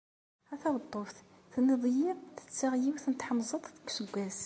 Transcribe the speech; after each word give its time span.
A 0.53 0.55
taweṭṭuft, 0.61 1.17
tenniḍ-iyi 1.51 2.09
ttetteɣ 2.17 2.73
yiwet 2.81 3.05
n 3.07 3.13
tḥemẓet 3.15 3.63
deg 3.75 3.87
useggas. 3.89 4.39